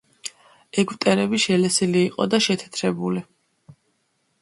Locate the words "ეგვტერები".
0.83-1.41